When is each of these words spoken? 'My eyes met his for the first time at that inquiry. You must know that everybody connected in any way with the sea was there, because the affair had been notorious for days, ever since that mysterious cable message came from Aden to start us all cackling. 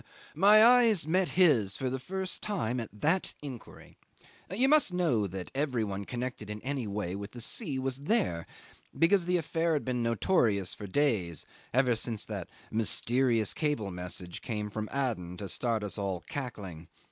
'My 0.33 0.65
eyes 0.65 1.07
met 1.07 1.29
his 1.37 1.77
for 1.77 1.87
the 1.87 1.99
first 1.99 2.41
time 2.41 2.79
at 2.79 2.89
that 3.01 3.35
inquiry. 3.43 3.97
You 4.51 4.67
must 4.67 4.91
know 4.91 5.27
that 5.27 5.51
everybody 5.53 6.05
connected 6.05 6.49
in 6.49 6.59
any 6.63 6.87
way 6.87 7.15
with 7.15 7.33
the 7.33 7.39
sea 7.39 7.77
was 7.77 7.99
there, 7.99 8.47
because 8.97 9.27
the 9.27 9.37
affair 9.37 9.73
had 9.73 9.85
been 9.85 10.01
notorious 10.01 10.73
for 10.73 10.87
days, 10.87 11.45
ever 11.71 11.95
since 11.95 12.25
that 12.25 12.49
mysterious 12.71 13.53
cable 13.53 13.91
message 13.91 14.41
came 14.41 14.71
from 14.71 14.89
Aden 14.91 15.37
to 15.37 15.47
start 15.47 15.83
us 15.83 15.99
all 15.99 16.21
cackling. 16.21 16.87